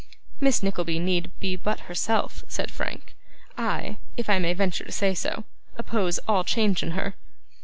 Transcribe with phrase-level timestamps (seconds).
[0.39, 3.13] 'Miss Nickleby need be but herself,' said Frank.
[3.55, 5.43] 'I if I may venture to say so
[5.77, 7.13] oppose all change in her.